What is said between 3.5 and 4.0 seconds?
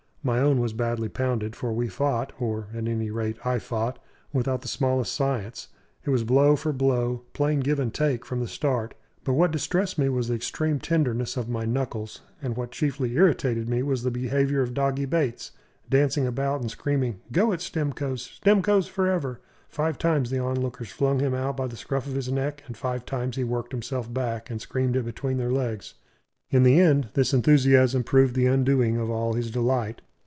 fought